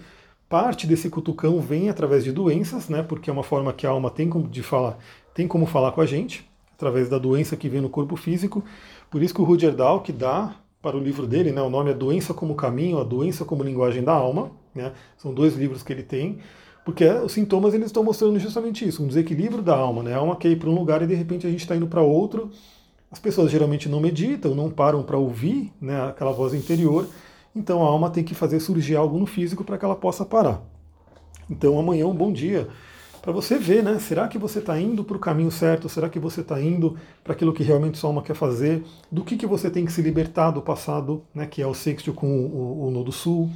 Parte 0.49 0.87
desse 0.87 1.11
cutucão 1.11 1.61
vem 1.61 1.89
através 1.89 2.23
de 2.23 2.31
doenças, 2.31 2.89
né? 2.89 3.03
Porque 3.03 3.29
é 3.29 3.33
uma 3.33 3.43
forma 3.43 3.73
que 3.73 3.85
a 3.85 3.91
alma 3.91 4.11
tem 4.11 4.31
como 4.31 4.47
de 4.47 4.63
falar, 4.63 4.97
tem 5.35 5.49
como 5.49 5.67
falar 5.67 5.91
com 5.91 6.01
a 6.01 6.07
gente, 6.07 6.49
através 6.73 7.09
da 7.09 7.19
doença 7.19 7.57
que 7.57 7.69
vem 7.69 7.81
no 7.81 7.91
corpo 7.91 8.15
físico. 8.15 8.65
Por 9.11 9.23
isso 9.23 9.35
que 9.35 9.41
o 9.41 9.45
Rudyard 9.45 9.77
Dahl, 9.77 10.03
que 10.03 10.13
dá 10.13 10.55
para 10.87 10.97
o 10.97 11.01
livro 11.01 11.27
dele, 11.27 11.51
né, 11.51 11.61
o 11.61 11.69
nome 11.69 11.91
é 11.91 11.95
Doença 11.95 12.33
como 12.33 12.55
Caminho, 12.55 13.01
a 13.01 13.05
Doença 13.05 13.45
como 13.45 13.65
Linguagem 13.65 14.05
da 14.05 14.13
Alma, 14.13 14.53
né? 14.73 14.93
São 15.17 15.35
dois 15.35 15.57
livros 15.57 15.83
que 15.83 15.93
ele 15.93 16.05
tem, 16.05 16.39
porque 16.85 17.05
os 17.05 17.33
sintomas 17.33 17.75
eles 17.75 17.87
estão 17.87 18.05
mostrando 18.05 18.39
justamente 18.39 18.87
isso, 18.87 19.03
um 19.03 19.09
desequilíbrio 19.09 19.63
da 19.63 19.77
alma, 19.77 20.05
né? 20.05 20.15
A 20.15 20.19
alma 20.19 20.37
quer 20.37 20.51
ir 20.51 20.57
para 20.57 20.71
um 20.71 20.75
lugar 20.75 21.03
e 21.03 21.07
de 21.07 21.15
repente 21.15 21.45
a 21.45 21.51
gente 21.51 21.61
está 21.61 21.75
indo 21.75 21.89
para 21.89 22.03
outro. 22.03 22.51
As 23.11 23.19
pessoas 23.19 23.51
geralmente 23.51 23.89
não 23.89 23.99
meditam, 23.99 24.55
não 24.55 24.71
param 24.71 25.03
para 25.03 25.17
ouvir, 25.17 25.73
né, 25.81 26.09
aquela 26.09 26.33
voz 26.33 26.55
interior 26.55 27.09
então 27.57 27.83
a 27.83 27.87
alma 27.87 28.11
tem 28.11 28.23
que 28.23 28.35
fazer 28.35 28.61
surgir 28.61 28.97
algo 28.97 29.19
no 29.19 29.25
físico 29.25 29.65
para 29.65 29.79
que 29.79 29.85
ela 29.85 29.97
possa 29.97 30.27
parar. 30.27 30.61
Então 31.49 31.79
amanhã 31.79 32.03
é 32.03 32.07
um 32.07 32.15
bom 32.15 32.31
dia 32.31 32.69
para 33.27 33.33
você 33.33 33.59
ver, 33.59 33.83
né? 33.83 33.99
Será 33.99 34.29
que 34.29 34.39
você 34.39 34.61
está 34.61 34.79
indo 34.79 35.03
para 35.03 35.17
o 35.17 35.19
caminho 35.19 35.51
certo? 35.51 35.89
Será 35.89 36.09
que 36.09 36.17
você 36.17 36.43
está 36.43 36.63
indo 36.63 36.97
para 37.25 37.33
aquilo 37.33 37.53
que 37.53 37.65
realmente 37.65 37.99
sua 37.99 38.11
alma 38.11 38.23
quer 38.23 38.37
fazer? 38.37 38.85
Do 39.11 39.25
que, 39.25 39.37
que 39.37 39.49
você 39.49 39.69
tem 39.69 39.85
que 39.85 39.91
se 39.91 40.01
libertar 40.01 40.53
do 40.53 40.63
passado, 40.63 41.25
né? 41.35 41.45
Que 41.45 41.61
é 41.61 41.67
o 41.67 41.75
sexto 41.75 42.13
com 42.13 42.29
o, 42.29 42.85
o, 42.85 42.87
o 42.87 42.91
nodo 42.93 43.11
sul. 43.11 43.51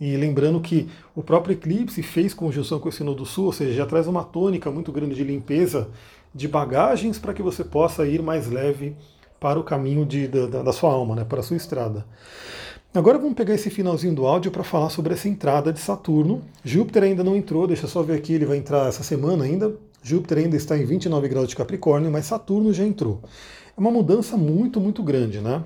E 0.00 0.16
lembrando 0.16 0.60
que 0.60 0.88
o 1.12 1.24
próprio 1.24 1.54
eclipse 1.54 2.04
fez 2.04 2.32
conjunção 2.32 2.78
com 2.78 2.88
esse 2.88 3.02
nodo 3.02 3.26
sul, 3.26 3.46
ou 3.46 3.52
seja, 3.52 3.72
já 3.72 3.84
traz 3.84 4.06
uma 4.06 4.22
tônica 4.22 4.70
muito 4.70 4.92
grande 4.92 5.16
de 5.16 5.24
limpeza 5.24 5.88
de 6.32 6.46
bagagens 6.46 7.18
para 7.18 7.34
que 7.34 7.42
você 7.42 7.64
possa 7.64 8.06
ir 8.06 8.22
mais 8.22 8.48
leve 8.48 8.94
para 9.40 9.58
o 9.58 9.64
caminho 9.64 10.06
de, 10.06 10.28
da, 10.28 10.62
da 10.62 10.72
sua 10.72 10.92
alma, 10.92 11.16
né? 11.16 11.24
Para 11.24 11.40
a 11.40 11.42
sua 11.42 11.56
estrada. 11.56 12.06
Agora 12.94 13.18
vamos 13.18 13.34
pegar 13.34 13.54
esse 13.54 13.68
finalzinho 13.68 14.14
do 14.14 14.26
áudio 14.26 14.50
para 14.50 14.64
falar 14.64 14.88
sobre 14.88 15.12
essa 15.12 15.28
entrada 15.28 15.72
de 15.72 15.78
Saturno. 15.78 16.42
Júpiter 16.64 17.02
ainda 17.02 17.22
não 17.22 17.36
entrou, 17.36 17.66
deixa 17.66 17.84
eu 17.84 17.88
só 17.88 18.02
ver 18.02 18.14
aqui, 18.14 18.32
ele 18.32 18.46
vai 18.46 18.56
entrar 18.56 18.88
essa 18.88 19.02
semana 19.02 19.44
ainda. 19.44 19.74
Júpiter 20.02 20.38
ainda 20.38 20.56
está 20.56 20.78
em 20.78 20.84
29 20.84 21.28
graus 21.28 21.48
de 21.48 21.56
Capricórnio, 21.56 22.10
mas 22.10 22.26
Saturno 22.26 22.72
já 22.72 22.84
entrou. 22.84 23.20
É 23.76 23.80
uma 23.80 23.90
mudança 23.90 24.36
muito, 24.36 24.80
muito 24.80 25.02
grande, 25.02 25.40
né? 25.40 25.62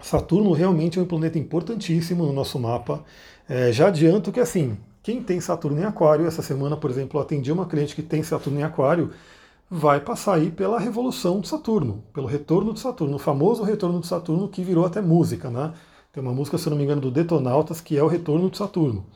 Saturno 0.00 0.52
realmente 0.52 0.98
é 0.98 1.02
um 1.02 1.06
planeta 1.06 1.38
importantíssimo 1.38 2.24
no 2.24 2.32
nosso 2.32 2.58
mapa. 2.58 3.04
É, 3.48 3.70
já 3.70 3.88
adianto 3.88 4.32
que 4.32 4.40
assim, 4.40 4.76
quem 5.02 5.22
tem 5.22 5.40
Saturno 5.40 5.80
em 5.80 5.84
Aquário, 5.84 6.26
essa 6.26 6.42
semana, 6.42 6.76
por 6.76 6.90
exemplo, 6.90 7.20
atendi 7.20 7.52
uma 7.52 7.66
cliente 7.66 7.94
que 7.94 8.02
tem 8.02 8.22
Saturno 8.22 8.60
em 8.60 8.62
Aquário, 8.62 9.10
vai 9.70 10.00
passar 10.00 10.34
aí 10.34 10.50
pela 10.50 10.80
revolução 10.80 11.40
de 11.40 11.48
Saturno, 11.48 12.02
pelo 12.12 12.26
retorno 12.26 12.72
de 12.74 12.80
Saturno, 12.80 13.16
o 13.16 13.18
famoso 13.18 13.62
retorno 13.62 14.00
de 14.00 14.06
Saturno 14.06 14.48
que 14.48 14.64
virou 14.64 14.84
até 14.84 15.00
música, 15.00 15.48
né? 15.48 15.72
Tem 16.12 16.20
uma 16.20 16.32
música, 16.32 16.58
se 16.58 16.68
não 16.68 16.76
me 16.76 16.82
engano, 16.82 17.00
do 17.00 17.10
Detonautas, 17.10 17.80
que 17.80 17.96
é 17.96 18.02
o 18.02 18.08
retorno 18.08 18.50
de 18.50 18.58
Saturno. 18.58 19.06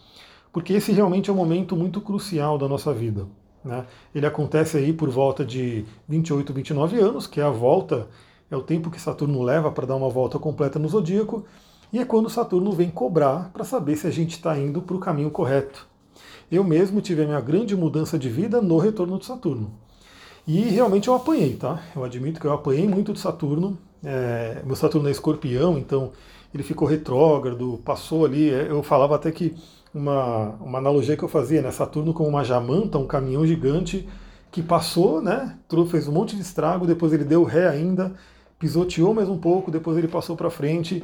Porque 0.53 0.73
esse 0.75 0.93
realmente 0.93 1.29
é 1.29 1.33
um 1.33 1.37
momento 1.37 1.75
muito 1.75 2.01
crucial 2.01 2.57
da 2.57 2.69
nossa 2.69 2.93
vida. 2.95 3.27
Né? 3.65 3.85
Ele 4.15 4.25
acontece 4.25 4.77
aí 4.77 4.93
por 4.93 5.11
volta 5.11 5.45
de 5.45 5.85
28, 6.09 6.53
29 6.53 7.01
anos, 7.01 7.27
que 7.27 7.41
é 7.41 7.43
a 7.43 7.51
volta, 7.51 8.07
é 8.49 8.57
o 8.57 8.63
tempo 8.63 8.91
que 8.91 9.01
Saturno 9.01 9.43
leva 9.43 9.73
para 9.73 9.87
dar 9.87 9.97
uma 9.97 10.09
volta 10.09 10.39
completa 10.39 10.79
no 10.79 10.89
zodíaco, 10.89 11.45
e 11.93 11.99
é 11.99 12.05
quando 12.05 12.31
Saturno 12.31 12.71
vem 12.71 12.91
cobrar 12.91 13.51
para 13.53 13.65
saber 13.65 13.97
se 13.97 14.07
a 14.07 14.11
gente 14.11 14.33
está 14.33 14.57
indo 14.57 14.81
para 14.81 14.95
o 14.95 15.01
caminho 15.01 15.31
correto. 15.31 15.89
Eu 16.49 16.63
mesmo 16.63 17.01
tive 17.01 17.23
a 17.23 17.27
minha 17.27 17.41
grande 17.41 17.75
mudança 17.75 18.17
de 18.17 18.29
vida 18.29 18.63
no 18.63 18.79
retorno 18.79 19.19
de 19.19 19.27
Saturno. 19.27 19.73
E 20.47 20.61
realmente 20.61 21.09
eu 21.09 21.15
apanhei, 21.15 21.57
tá? 21.57 21.83
Eu 21.97 22.05
admito 22.05 22.39
que 22.39 22.47
eu 22.47 22.53
apanhei 22.53 22.87
muito 22.87 23.13
de 23.13 23.19
Saturno. 23.19 23.77
É, 24.05 24.63
meu 24.65 24.77
Saturno 24.77 25.09
é 25.09 25.11
escorpião, 25.11 25.77
então 25.79 26.13
ele 26.55 26.63
ficou 26.63 26.87
retrógrado, 26.87 27.81
passou 27.85 28.25
ali. 28.25 28.49
É, 28.49 28.71
eu 28.71 28.83
falava 28.83 29.17
até 29.17 29.33
que 29.33 29.55
uma, 29.93 30.51
uma 30.61 30.79
analogia 30.79 31.17
que 31.17 31.25
eu 31.25 31.29
fazia, 31.29 31.61
né? 31.61 31.73
Saturno 31.73 32.15
como 32.15 32.29
uma 32.29 32.45
jamanta, 32.45 32.97
um 32.97 33.07
caminhão 33.07 33.45
gigante 33.45 34.09
que 34.53 34.63
passou, 34.63 35.21
né? 35.21 35.59
Fez 35.91 36.07
um 36.07 36.13
monte 36.13 36.37
de 36.37 36.43
estrago, 36.43 36.87
depois 36.87 37.13
ele 37.13 37.25
deu 37.25 37.43
ré 37.43 37.69
ainda, 37.69 38.15
pisoteou 38.57 39.13
mais 39.13 39.29
um 39.29 39.37
pouco, 39.37 39.71
depois 39.71 39.99
ele 39.99 40.07
passou 40.07 40.37
para 40.37 40.49
frente. 40.49 41.03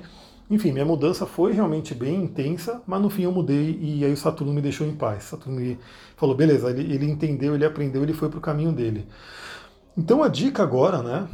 Enfim, 0.49 0.73
minha 0.73 0.85
mudança 0.85 1.27
foi 1.27 1.53
realmente 1.53 1.95
bem 1.95 2.25
intensa, 2.25 2.83
mas 2.87 3.01
no 3.01 3.11
fim 3.11 3.23
eu 3.23 3.33
mudei 3.33 3.79
e 3.81 4.05
aí 4.05 4.13
o 4.13 4.17
Saturno 4.17 4.53
me 4.53 4.61
deixou 4.61 4.87
em 4.87 4.95
paz. 4.95 5.25
Saturno 5.25 5.61
me 5.61 5.79
falou, 6.17 6.35
beleza, 6.35 6.71
ele, 6.71 6.93
ele 6.93 7.11
entendeu, 7.11 7.55
ele 7.55 7.65
aprendeu, 7.65 8.03
ele 8.03 8.13
foi 8.13 8.29
para 8.29 8.39
o 8.39 8.41
caminho 8.41 8.73
dele. 8.73 9.07
Então 9.97 10.23
a 10.23 10.29
dica 10.29 10.63
agora, 10.63 11.03
né? 11.03 11.29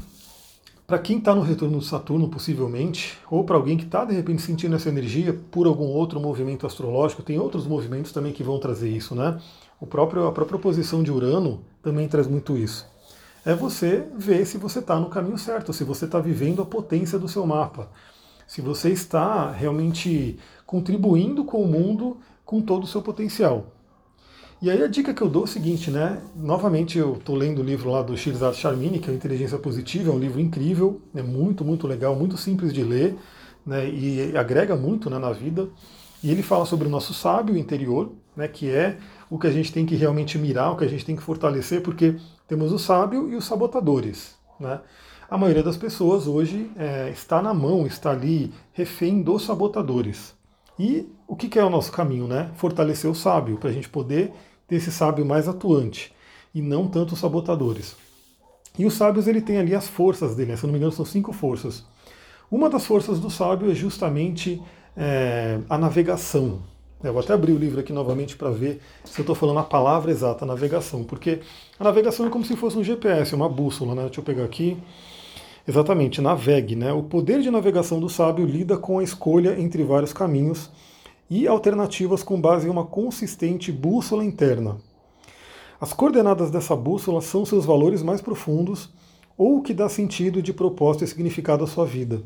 Para 0.87 1.01
quem 1.01 1.19
está 1.19 1.35
no 1.35 1.41
retorno 1.41 1.79
do 1.79 1.85
Saturno, 1.85 2.29
possivelmente, 2.29 3.19
ou 3.29 3.43
para 3.43 3.57
alguém 3.57 3.77
que 3.77 3.85
está 3.85 4.05
de 4.05 4.15
repente 4.15 4.41
sentindo 4.41 4.77
essa 4.77 4.89
energia 4.89 5.37
por 5.51 5.67
algum 5.67 5.87
outro 5.87 6.21
movimento 6.21 6.65
astrológico, 6.65 7.25
tem 7.25 7.41
outros 7.41 7.67
movimentos 7.67 8.13
também 8.13 8.33
que 8.33 8.45
vão 8.45 8.61
trazer 8.61 8.89
isso, 8.89 9.13
né? 9.13 9.37
O 9.81 9.87
próprio, 9.87 10.29
a 10.29 10.33
própria 10.33 10.61
posição 10.61 11.03
de 11.03 11.11
Urano 11.11 11.65
também 11.83 12.07
traz 12.07 12.29
muito 12.29 12.57
isso. 12.57 12.87
É 13.45 13.53
você 13.53 14.07
ver 14.17 14.47
se 14.47 14.59
você 14.59 14.79
está 14.79 15.01
no 15.01 15.11
caminho 15.11 15.37
certo, 15.37 15.73
se 15.73 15.83
você 15.83 16.05
está 16.05 16.21
vivendo 16.21 16.63
a 16.63 16.67
potência 16.67 17.19
do 17.19 17.27
seu 17.27 17.45
mapa, 17.45 17.91
se 18.47 18.61
você 18.61 18.91
está 18.91 19.51
realmente 19.51 20.39
contribuindo 20.65 21.45
com 21.45 21.63
o 21.63 21.67
mundo 21.67 22.19
com 22.45 22.61
todo 22.61 22.85
o 22.85 22.87
seu 22.87 23.03
potencial. 23.03 23.76
E 24.61 24.71
aí 24.71 24.83
a 24.83 24.87
dica 24.87 25.13
que 25.13 25.21
eu 25.21 25.29
dou 25.29 25.43
é 25.43 25.45
o 25.45 25.49
seguinte, 25.49 25.91
né? 25.91 26.19
Novamente 26.35 26.99
eu 26.99 27.15
estou 27.15 27.37
lendo 27.37 27.61
o 27.61 27.65
livro 27.65 27.91
lá 27.91 28.01
do 28.01 28.17
Shirzad 28.17 28.55
Charmini, 28.55 28.99
que 28.99 29.11
é 29.11 29.13
Inteligência 29.13 29.59
Positiva, 29.59 30.11
é 30.11 30.15
um 30.15 30.19
livro 30.19 30.41
incrível, 30.41 31.03
é 31.15 31.23
muito, 31.23 31.63
muito 31.63 31.87
legal, 31.87 32.17
muito 32.17 32.39
simples 32.39 32.73
de 32.73 32.83
ler, 32.83 33.17
né? 33.67 33.87
E 33.87 34.35
agrega 34.35 34.75
muito 34.75 35.11
né, 35.11 35.19
na 35.19 35.31
vida. 35.31 35.69
E 36.25 36.31
ele 36.31 36.43
fala 36.43 36.65
sobre 36.65 36.89
o 36.89 36.91
nosso 36.91 37.13
sábio 37.13 37.55
interior, 37.55 38.11
né? 38.35 38.49
Que 38.49 38.71
é 38.71 38.97
o 39.29 39.39
que 39.39 39.47
a 39.47 39.53
gente 39.53 39.71
tem 39.71 39.85
que 39.85 39.95
realmente 39.95 40.39
mirar, 40.39 40.73
o 40.73 40.77
que 40.77 40.85
a 40.85 40.89
gente 40.89 41.05
tem 41.05 41.15
que 41.15 41.23
fortalecer, 41.23 41.83
porque 41.83 42.17
temos 42.49 42.73
o 42.73 42.79
sábio 42.79 43.29
e 43.31 43.37
os 43.37 43.45
sabotadores, 43.45 44.37
né? 44.59 44.81
A 45.29 45.37
maioria 45.37 45.63
das 45.63 45.77
pessoas 45.77 46.27
hoje 46.27 46.71
é, 46.77 47.11
está 47.11 47.43
na 47.43 47.53
mão, 47.53 47.87
está 47.87 48.13
ali 48.13 48.55
refém 48.73 49.23
dos 49.23 49.45
sabotadores. 49.45 50.35
E 50.79 51.09
o 51.27 51.35
que 51.35 51.59
é 51.59 51.65
o 51.65 51.71
nosso 51.71 51.91
caminho, 51.91 52.27
né? 52.27 52.51
Fortalecer 52.57 53.11
o 53.11 53.15
sábio, 53.15 53.57
para 53.57 53.71
a 53.71 53.73
gente 53.73 53.89
poder 53.89 54.33
ter 54.69 54.77
esse 54.77 54.93
sábio 54.93 55.25
mais 55.25 55.49
atuante 55.49 56.13
e 56.55 56.61
não 56.61 56.89
tanto 56.89 57.15
os 57.15 57.21
sabotadores. 57.21 57.97
E 58.79 58.85
os 58.85 58.95
sábios 58.95 59.27
ele 59.27 59.41
tem 59.41 59.59
ali 59.59 59.75
as 59.75 59.89
forças 59.89 60.35
dele, 60.35 60.51
né? 60.51 60.57
se 60.57 60.65
não 60.65 60.73
me 60.73 60.79
engano 60.79 60.93
são 60.93 61.05
cinco 61.05 61.33
forças. 61.33 61.85
Uma 62.51 62.69
das 62.69 62.85
forças 62.85 63.19
do 63.19 63.31
sábio 63.31 63.71
é 63.71 63.75
justamente 63.75 64.63
é, 64.97 65.59
a 65.69 65.79
navegação. 65.79 66.61
Eu 67.03 67.13
vou 67.13 67.23
até 67.23 67.33
abrir 67.33 67.53
o 67.53 67.59
livro 67.59 67.81
aqui 67.81 67.93
novamente 67.93 68.37
para 68.37 68.51
ver 68.51 68.81
se 69.05 69.19
eu 69.19 69.23
estou 69.23 69.35
falando 69.35 69.59
a 69.59 69.63
palavra 69.63 70.11
exata, 70.11 70.47
navegação, 70.47 71.05
porque 71.05 71.41
a 71.79 71.85
navegação 71.85 72.27
é 72.27 72.31
como 72.31 72.45
se 72.45 72.57
fosse 72.57 72.77
um 72.79 72.85
GPS, 72.85 73.35
uma 73.35 73.49
bússola, 73.49 73.95
né? 73.95 74.05
Deixa 74.05 74.21
eu 74.21 74.25
pegar 74.25 74.45
aqui. 74.45 74.77
Exatamente, 75.67 76.21
navegue. 76.21 76.77
Né? 76.77 76.93
O 76.93 77.03
poder 77.03 77.41
de 77.41 77.51
navegação 77.51 77.99
do 77.99 78.09
sábio 78.09 78.47
lida 78.47 78.77
com 78.77 78.99
a 78.99 79.03
escolha 79.03 79.59
entre 79.59 79.83
vários 79.83 80.13
caminhos 80.13 80.71
e 81.29 81.49
alternativas 81.49 82.23
com 82.23 82.41
base 82.41 82.67
em 82.67 82.71
uma 82.71 82.85
consistente 82.85 83.73
bússola 83.73 84.25
interna. 84.25 84.77
As 85.81 85.93
coordenadas 85.93 86.51
dessa 86.51 86.77
bússola 86.77 87.21
são 87.21 87.45
seus 87.45 87.67
valores 87.67 88.03
mais 88.03 88.21
profundos 88.21 88.91
ou 89.37 89.59
o 89.59 89.63
que 89.63 89.75
dá 89.75 89.89
sentido 89.89 90.41
de 90.41 90.53
propósito 90.53 91.05
e 91.05 91.09
significado 91.09 91.65
à 91.65 91.67
sua 91.67 91.85
vida. 91.85 92.23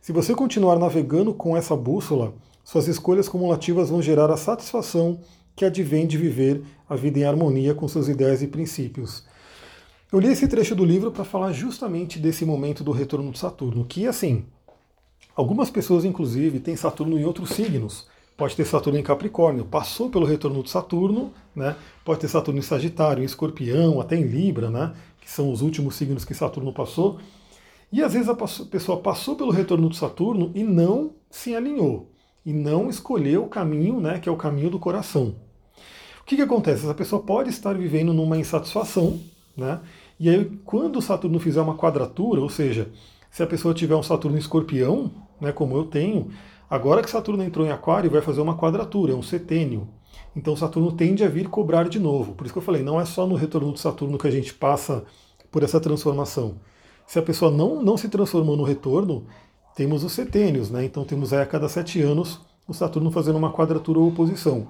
Se 0.00 0.12
você 0.12 0.34
continuar 0.34 0.78
navegando 0.78 1.32
com 1.32 1.56
essa 1.56 1.74
bússola, 1.74 2.34
suas 2.62 2.86
escolhas 2.86 3.28
cumulativas 3.28 3.88
vão 3.88 4.02
gerar 4.02 4.30
a 4.30 4.36
satisfação 4.36 5.18
que 5.56 5.64
advém 5.64 6.06
de 6.06 6.18
viver 6.18 6.62
a 6.88 6.94
vida 6.94 7.18
em 7.18 7.24
harmonia 7.24 7.74
com 7.74 7.88
seus 7.88 8.08
ideais 8.08 8.42
e 8.42 8.46
princípios. 8.46 9.24
Eu 10.12 10.20
li 10.20 10.28
esse 10.28 10.46
trecho 10.46 10.74
do 10.74 10.84
livro 10.84 11.10
para 11.10 11.24
falar 11.24 11.52
justamente 11.52 12.18
desse 12.18 12.44
momento 12.44 12.84
do 12.84 12.92
retorno 12.92 13.32
de 13.32 13.38
Saturno, 13.38 13.84
que 13.84 14.06
assim, 14.06 14.44
algumas 15.34 15.70
pessoas 15.70 16.04
inclusive 16.04 16.60
têm 16.60 16.76
Saturno 16.76 17.18
em 17.18 17.24
outros 17.24 17.50
signos. 17.50 18.06
Pode 18.36 18.56
ter 18.56 18.64
Saturno 18.64 18.98
em 18.98 19.02
Capricórnio, 19.02 19.64
passou 19.64 20.10
pelo 20.10 20.26
retorno 20.26 20.62
de 20.62 20.70
Saturno, 20.70 21.32
né? 21.54 21.76
Pode 22.04 22.20
ter 22.20 22.28
Saturno 22.28 22.58
em 22.58 22.62
Sagitário, 22.62 23.22
em 23.22 23.26
Escorpião, 23.26 24.00
até 24.00 24.16
em 24.16 24.24
Libra, 24.24 24.70
né? 24.70 24.92
Que 25.20 25.30
são 25.30 25.52
os 25.52 25.62
últimos 25.62 25.94
signos 25.94 26.24
que 26.24 26.34
Saturno 26.34 26.72
passou. 26.72 27.18
E 27.92 28.02
às 28.02 28.12
vezes 28.12 28.28
a 28.28 28.34
pessoa 28.34 28.98
passou 29.00 29.36
pelo 29.36 29.52
retorno 29.52 29.88
de 29.88 29.96
Saturno 29.96 30.50
e 30.52 30.64
não 30.64 31.12
se 31.30 31.54
alinhou, 31.54 32.10
e 32.44 32.52
não 32.52 32.90
escolheu 32.90 33.44
o 33.44 33.48
caminho, 33.48 34.00
né? 34.00 34.18
Que 34.18 34.28
é 34.28 34.32
o 34.32 34.36
caminho 34.36 34.70
do 34.70 34.80
coração. 34.80 35.36
O 36.20 36.24
que, 36.24 36.36
que 36.36 36.42
acontece? 36.42 36.84
Essa 36.84 36.94
pessoa 36.94 37.22
pode 37.22 37.50
estar 37.50 37.74
vivendo 37.74 38.12
numa 38.12 38.36
insatisfação, 38.36 39.20
né? 39.56 39.80
E 40.18 40.28
aí, 40.28 40.44
quando 40.64 40.98
o 40.98 41.02
Saturno 41.02 41.38
fizer 41.38 41.60
uma 41.60 41.76
quadratura, 41.76 42.40
ou 42.40 42.48
seja, 42.48 42.90
se 43.30 43.42
a 43.42 43.46
pessoa 43.46 43.74
tiver 43.74 43.96
um 43.96 44.02
Saturno 44.02 44.38
escorpião, 44.38 45.10
né, 45.40 45.52
como 45.52 45.76
eu 45.76 45.84
tenho, 45.84 46.30
agora 46.68 47.02
que 47.02 47.10
Saturno 47.10 47.42
entrou 47.42 47.66
em 47.66 47.70
Aquário, 47.70 48.10
vai 48.10 48.20
fazer 48.20 48.40
uma 48.40 48.56
quadratura, 48.56 49.12
é 49.12 49.16
um 49.16 49.22
setênio. 49.22 49.88
Então 50.36 50.56
Saturno 50.56 50.92
tende 50.92 51.24
a 51.24 51.28
vir 51.28 51.48
cobrar 51.48 51.88
de 51.88 51.98
novo. 51.98 52.34
Por 52.34 52.44
isso 52.44 52.52
que 52.52 52.58
eu 52.58 52.62
falei, 52.62 52.82
não 52.82 53.00
é 53.00 53.04
só 53.04 53.26
no 53.26 53.34
retorno 53.34 53.72
de 53.72 53.80
Saturno 53.80 54.18
que 54.18 54.26
a 54.26 54.30
gente 54.30 54.54
passa 54.54 55.04
por 55.50 55.62
essa 55.62 55.80
transformação. 55.80 56.56
Se 57.06 57.18
a 57.18 57.22
pessoa 57.22 57.50
não, 57.50 57.82
não 57.82 57.96
se 57.96 58.08
transformou 58.08 58.56
no 58.56 58.64
retorno, 58.64 59.26
temos 59.76 60.04
os 60.04 60.12
setênios, 60.12 60.70
né? 60.70 60.84
Então 60.84 61.04
temos 61.04 61.32
aí 61.32 61.42
a 61.42 61.46
cada 61.46 61.68
sete 61.68 62.00
anos 62.00 62.40
o 62.66 62.72
Saturno 62.72 63.10
fazendo 63.10 63.36
uma 63.36 63.52
quadratura 63.52 63.98
ou 63.98 64.08
oposição. 64.08 64.68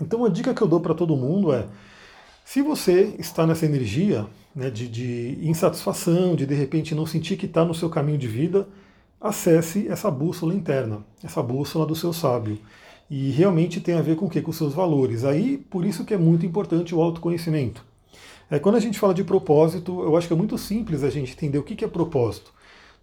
Então 0.00 0.24
a 0.24 0.28
dica 0.28 0.54
que 0.54 0.62
eu 0.62 0.68
dou 0.68 0.80
para 0.80 0.94
todo 0.94 1.16
mundo 1.16 1.52
é 1.52 1.68
se 2.44 2.60
você 2.62 3.14
está 3.18 3.46
nessa 3.46 3.64
energia 3.64 4.26
né, 4.54 4.70
de, 4.70 4.88
de 4.88 5.38
insatisfação, 5.42 6.34
de 6.34 6.46
de 6.46 6.54
repente 6.54 6.94
não 6.94 7.06
sentir 7.06 7.36
que 7.36 7.46
está 7.46 7.64
no 7.64 7.74
seu 7.74 7.88
caminho 7.88 8.18
de 8.18 8.28
vida, 8.28 8.68
acesse 9.20 9.88
essa 9.88 10.10
bússola 10.10 10.54
interna, 10.54 11.04
essa 11.22 11.42
bússola 11.42 11.86
do 11.86 11.94
seu 11.94 12.12
sábio. 12.12 12.58
E 13.08 13.30
realmente 13.30 13.80
tem 13.80 13.94
a 13.94 14.02
ver 14.02 14.16
com 14.16 14.26
o 14.26 14.30
quê? 14.30 14.40
Com 14.40 14.52
seus 14.52 14.74
valores. 14.74 15.24
Aí, 15.24 15.58
por 15.58 15.84
isso 15.84 16.04
que 16.04 16.14
é 16.14 16.18
muito 16.18 16.46
importante 16.46 16.94
o 16.94 17.00
autoconhecimento. 17.00 17.84
É, 18.50 18.58
quando 18.58 18.76
a 18.76 18.80
gente 18.80 18.98
fala 18.98 19.14
de 19.14 19.24
propósito, 19.24 20.02
eu 20.02 20.16
acho 20.16 20.26
que 20.26 20.32
é 20.32 20.36
muito 20.36 20.58
simples 20.58 21.02
a 21.02 21.10
gente 21.10 21.32
entender 21.32 21.58
o 21.58 21.62
que 21.62 21.84
é 21.84 21.88
propósito. 21.88 22.52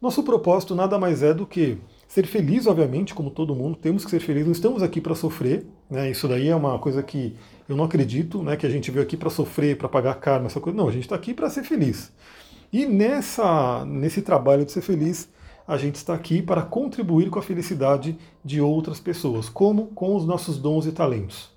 Nosso 0.02 0.24
propósito 0.24 0.76
nada 0.76 0.98
mais 0.98 1.24
é 1.24 1.34
do 1.34 1.46
que 1.46 1.78
ser 2.10 2.26
feliz, 2.26 2.66
obviamente, 2.66 3.14
como 3.14 3.30
todo 3.30 3.56
mundo, 3.56 3.78
temos 3.78 4.04
que 4.04 4.10
ser 4.10 4.20
felizes, 4.20 4.48
não 4.48 4.52
estamos 4.52 4.82
aqui 4.82 5.00
para 5.00 5.14
sofrer, 5.14 5.68
né? 5.88 6.10
Isso 6.10 6.28
daí 6.28 6.50
é 6.50 6.56
uma 6.56 6.80
coisa 6.80 7.04
que 7.04 7.36
eu 7.70 7.78
não 7.78 7.84
acredito, 7.84 8.42
né, 8.42 8.58
que 8.58 8.66
a 8.66 8.70
gente 8.70 8.90
veio 8.90 9.04
aqui 9.04 9.16
para 9.16 9.30
sofrer, 9.30 9.78
para 9.78 9.88
pagar 9.88 10.16
karma, 10.16 10.48
essa 10.48 10.60
coisa. 10.60 10.76
Não, 10.76 10.88
a 10.88 10.92
gente 10.92 11.04
está 11.04 11.16
aqui 11.16 11.36
para 11.36 11.52
ser 11.52 11.64
feliz. 11.64 12.12
E 12.74 12.88
nessa, 12.88 13.86
nesse 13.86 14.24
trabalho 14.24 14.66
de 14.66 14.72
ser 14.72 14.82
feliz, 14.82 15.30
a 15.68 15.78
gente 15.78 15.96
está 15.96 16.16
aqui 16.16 16.42
para 16.42 16.64
contribuir 16.64 17.30
com 17.30 17.38
a 17.38 17.44
felicidade 17.44 18.18
de 18.44 18.60
outras 18.60 19.00
pessoas, 19.00 19.48
como 19.48 19.86
com 19.88 20.16
os 20.16 20.26
nossos 20.26 20.58
dons 20.58 20.88
e 20.88 20.92
talentos. 20.92 21.52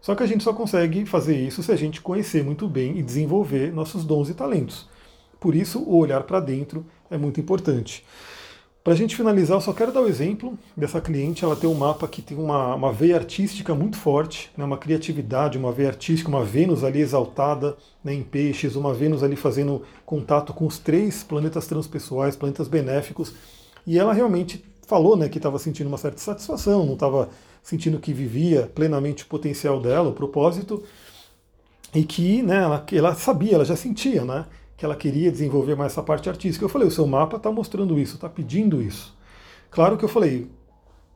Só 0.00 0.16
que 0.16 0.24
a 0.24 0.26
gente 0.26 0.42
só 0.42 0.52
consegue 0.52 1.06
fazer 1.06 1.36
isso 1.36 1.62
se 1.62 1.70
a 1.70 1.76
gente 1.76 2.00
conhecer 2.00 2.42
muito 2.42 2.68
bem 2.68 2.98
e 2.98 3.04
desenvolver 3.04 3.72
nossos 3.72 4.04
dons 4.04 4.28
e 4.28 4.34
talentos. 4.34 4.88
Por 5.38 5.54
isso, 5.54 5.78
o 5.78 5.96
olhar 5.96 6.24
para 6.24 6.40
dentro 6.40 6.84
é 7.08 7.16
muito 7.16 7.40
importante. 7.40 8.04
Para 8.86 8.92
a 8.92 8.96
gente 8.96 9.16
finalizar, 9.16 9.56
eu 9.56 9.60
só 9.60 9.72
quero 9.72 9.90
dar 9.90 10.00
o 10.00 10.06
exemplo 10.06 10.56
dessa 10.76 11.00
cliente. 11.00 11.44
Ela 11.44 11.56
tem 11.56 11.68
um 11.68 11.74
mapa 11.74 12.06
que 12.06 12.22
tem 12.22 12.38
uma, 12.38 12.72
uma 12.76 12.92
veia 12.92 13.16
artística 13.16 13.74
muito 13.74 13.96
forte, 13.96 14.48
né, 14.56 14.64
uma 14.64 14.78
criatividade, 14.78 15.58
uma 15.58 15.72
veia 15.72 15.88
artística, 15.88 16.28
uma 16.28 16.44
Vênus 16.44 16.84
ali 16.84 17.00
exaltada 17.00 17.76
né, 18.04 18.14
em 18.14 18.22
peixes, 18.22 18.76
uma 18.76 18.94
Vênus 18.94 19.24
ali 19.24 19.34
fazendo 19.34 19.82
contato 20.04 20.54
com 20.54 20.64
os 20.64 20.78
três 20.78 21.24
planetas 21.24 21.66
transpessoais, 21.66 22.36
planetas 22.36 22.68
benéficos. 22.68 23.34
E 23.84 23.98
ela 23.98 24.12
realmente 24.12 24.64
falou 24.86 25.16
né, 25.16 25.28
que 25.28 25.38
estava 25.38 25.58
sentindo 25.58 25.88
uma 25.88 25.98
certa 25.98 26.18
satisfação, 26.18 26.86
não 26.86 26.94
estava 26.94 27.28
sentindo 27.64 27.98
que 27.98 28.12
vivia 28.12 28.70
plenamente 28.72 29.24
o 29.24 29.26
potencial 29.26 29.80
dela, 29.80 30.10
o 30.10 30.12
propósito, 30.12 30.80
e 31.92 32.04
que 32.04 32.40
né, 32.40 32.62
ela, 32.62 32.86
ela 32.92 33.14
sabia, 33.16 33.56
ela 33.56 33.64
já 33.64 33.74
sentia, 33.74 34.24
né? 34.24 34.46
Que 34.76 34.84
ela 34.84 34.94
queria 34.94 35.30
desenvolver 35.30 35.74
mais 35.74 35.92
essa 35.92 36.02
parte 36.02 36.28
artística. 36.28 36.64
Eu 36.64 36.68
falei, 36.68 36.86
o 36.86 36.90
seu 36.90 37.06
mapa 37.06 37.36
está 37.36 37.50
mostrando 37.50 37.98
isso, 37.98 38.16
está 38.16 38.28
pedindo 38.28 38.82
isso. 38.82 39.16
Claro 39.70 39.96
que 39.96 40.04
eu 40.04 40.08
falei, 40.08 40.48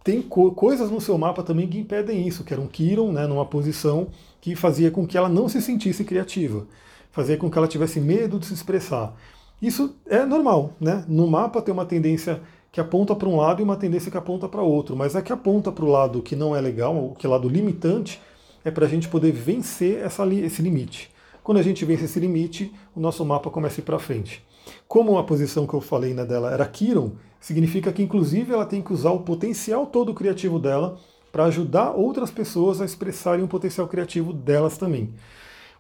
tem 0.03 0.23
co 0.23 0.53
coisas 0.53 0.91
no 0.91 1.01
seu 1.01 1.19
mapa 1.19 1.43
também 1.43 1.69
que 1.69 1.79
impedem 1.79 2.27
isso, 2.27 2.43
que 2.43 2.53
era 2.53 2.63
um 2.63 2.67
Kiron, 2.67 3.13
né, 3.13 3.27
numa 3.27 3.45
posição 3.45 4.09
que 4.41 4.57
fazia 4.57 4.91
com 4.91 5.07
que 5.07 5.17
ela 5.19 5.29
não 5.29 5.49
se 5.49 5.61
sentisse 5.61 6.05
criativa, 6.05 6.67
fazia 7.11 7.37
com 7.37 7.51
que 7.51 7.59
ela 7.59 7.69
tivesse 7.69 8.01
medo 8.01 8.39
de 8.39 8.47
se 8.47 8.55
expressar. 8.55 9.15
Isso 9.61 9.95
é 10.07 10.25
normal, 10.25 10.73
né? 10.81 11.05
No 11.07 11.27
mapa 11.27 11.61
tem 11.61 11.73
uma 11.73 11.85
tendência 11.85 12.41
que 12.73 12.81
aponta 12.81 13.15
para 13.15 13.29
um 13.29 13.37
lado 13.37 13.61
e 13.61 13.65
uma 13.65 13.77
tendência 13.77 14.11
que 14.11 14.17
aponta 14.17 14.49
para 14.49 14.63
outro, 14.63 14.97
mas 14.97 15.15
a 15.15 15.21
que 15.21 15.33
aponta 15.33 15.71
para 15.71 15.85
o 15.85 15.89
lado 15.89 16.23
que 16.23 16.35
não 16.35 16.57
é 16.57 16.61
legal, 16.61 16.97
o 16.97 17.15
que 17.15 17.27
é 17.27 17.29
lado 17.29 17.49
limitante, 17.49 18.21
é 18.65 18.71
para 18.71 18.87
a 18.87 18.89
gente 18.89 19.09
poder 19.09 19.33
vencer 19.33 19.99
essa, 19.99 20.27
esse 20.35 20.63
limite. 20.63 21.11
Quando 21.43 21.59
a 21.59 21.63
gente 21.63 21.85
vence 21.85 22.05
esse 22.05 22.21
limite, 22.21 22.73
o 22.95 23.01
nosso 23.01 23.25
mapa 23.25 23.51
começa 23.51 23.81
a 23.81 23.83
ir 23.83 23.85
para 23.85 23.99
frente. 23.99 24.45
Como 24.87 25.19
a 25.19 25.25
posição 25.25 25.67
que 25.67 25.75
eu 25.75 25.81
falei 25.81 26.13
né, 26.13 26.25
dela 26.25 26.53
era 26.53 26.67
Kiron, 26.67 27.13
significa 27.41 27.93
que 27.93 28.03
inclusive 28.03 28.53
ela 28.53 28.67
tem 28.67 28.83
que 28.83 28.93
usar 28.93 29.11
o 29.11 29.21
potencial 29.21 29.87
todo 29.87 30.15
criativo 30.15 30.59
dela 30.59 30.99
para 31.33 31.45
ajudar 31.45 31.93
outras 31.93 32.31
pessoas 32.31 32.81
a 32.81 32.85
expressarem 32.85 33.45
o 33.45 33.49
potencial 33.49 33.89
criativo 33.89 34.33
delas 34.33 34.77
também. 34.77 35.15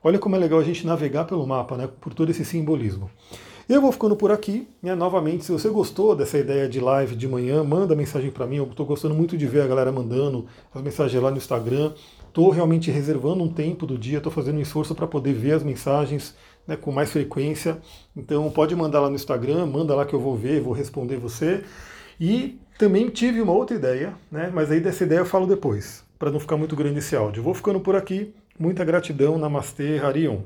Olha 0.02 0.18
como 0.18 0.34
é 0.34 0.38
legal 0.38 0.58
a 0.58 0.64
gente 0.64 0.86
navegar 0.86 1.24
pelo 1.26 1.46
mapa, 1.46 1.76
né, 1.76 1.88
por 2.00 2.14
todo 2.14 2.30
esse 2.30 2.44
simbolismo. 2.44 3.10
Eu 3.70 3.80
vou 3.80 3.92
ficando 3.92 4.16
por 4.16 4.32
aqui. 4.32 4.66
Né? 4.82 4.96
Novamente, 4.96 5.44
se 5.44 5.52
você 5.52 5.68
gostou 5.68 6.16
dessa 6.16 6.36
ideia 6.36 6.68
de 6.68 6.80
live 6.80 7.14
de 7.14 7.28
manhã, 7.28 7.62
manda 7.62 7.94
mensagem 7.94 8.28
para 8.28 8.44
mim. 8.44 8.56
Eu 8.56 8.64
estou 8.64 8.84
gostando 8.84 9.14
muito 9.14 9.38
de 9.38 9.46
ver 9.46 9.60
a 9.60 9.66
galera 9.68 9.92
mandando 9.92 10.46
as 10.74 10.82
mensagens 10.82 11.22
lá 11.22 11.30
no 11.30 11.36
Instagram. 11.36 11.92
Estou 12.26 12.50
realmente 12.50 12.90
reservando 12.90 13.44
um 13.44 13.48
tempo 13.48 13.86
do 13.86 13.96
dia, 13.96 14.18
estou 14.18 14.32
fazendo 14.32 14.58
um 14.58 14.60
esforço 14.60 14.92
para 14.92 15.06
poder 15.06 15.34
ver 15.34 15.52
as 15.52 15.62
mensagens 15.62 16.34
né, 16.66 16.74
com 16.74 16.90
mais 16.90 17.12
frequência. 17.12 17.78
Então 18.16 18.50
pode 18.50 18.74
mandar 18.74 18.98
lá 18.98 19.08
no 19.08 19.14
Instagram, 19.14 19.66
manda 19.66 19.94
lá 19.94 20.04
que 20.04 20.14
eu 20.14 20.20
vou 20.20 20.36
ver, 20.36 20.60
vou 20.60 20.72
responder 20.72 21.16
você. 21.16 21.62
E 22.18 22.58
também 22.76 23.08
tive 23.08 23.40
uma 23.40 23.52
outra 23.52 23.76
ideia, 23.76 24.14
né, 24.32 24.50
mas 24.52 24.72
aí 24.72 24.80
dessa 24.80 25.04
ideia 25.04 25.20
eu 25.20 25.26
falo 25.26 25.46
depois, 25.46 26.02
para 26.18 26.32
não 26.32 26.40
ficar 26.40 26.56
muito 26.56 26.74
grande 26.74 26.98
esse 26.98 27.14
áudio. 27.14 27.40
vou 27.40 27.54
ficando 27.54 27.78
por 27.78 27.94
aqui. 27.94 28.34
Muita 28.58 28.84
gratidão. 28.84 29.38
Namastê, 29.38 30.00
Harion. 30.00 30.40